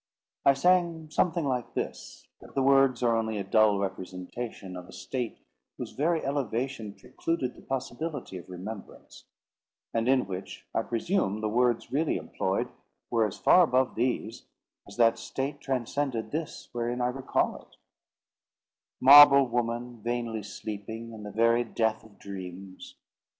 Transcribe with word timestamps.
I 0.45 0.55
sang 0.55 1.11
something 1.11 1.45
like 1.45 1.75
this: 1.75 2.27
but 2.39 2.55
the 2.55 2.63
words 2.63 3.03
are 3.03 3.15
only 3.15 3.37
a 3.37 3.43
dull 3.43 3.77
representation 3.77 4.75
of 4.75 4.87
a 4.87 4.91
state 4.91 5.37
whose 5.77 5.91
very 5.91 6.25
elevation 6.25 6.95
precluded 6.95 7.53
the 7.53 7.61
possibility 7.61 8.39
of 8.39 8.49
remembrance; 8.49 9.25
and 9.93 10.07
in 10.09 10.25
which 10.25 10.65
I 10.73 10.81
presume 10.81 11.39
the 11.41 11.49
words 11.49 11.91
really 11.91 12.17
employed 12.17 12.69
were 13.11 13.27
as 13.27 13.37
far 13.37 13.61
above 13.61 13.93
these, 13.93 14.47
as 14.87 14.97
that 14.97 15.19
state 15.19 15.61
transcended 15.61 16.31
this 16.31 16.69
wherein 16.71 16.99
I 16.99 17.09
recall 17.09 17.57
it: 17.61 17.75
"Marble 18.99 19.47
woman, 19.47 20.01
vainly 20.01 20.41
sleeping 20.41 21.11
In 21.13 21.21
the 21.21 21.31
very 21.31 21.63
death 21.63 22.03
of 22.03 22.17
dreams! 22.17 22.95